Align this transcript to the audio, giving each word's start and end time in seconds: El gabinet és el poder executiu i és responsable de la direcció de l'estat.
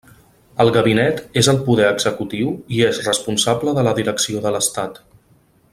El 0.63 0.69
gabinet 0.77 1.19
és 1.41 1.49
el 1.53 1.59
poder 1.67 1.85
executiu 1.89 2.49
i 2.79 2.83
és 2.87 3.03
responsable 3.09 3.75
de 3.79 3.85
la 3.89 3.95
direcció 4.01 4.43
de 4.47 4.55
l'estat. 4.57 4.99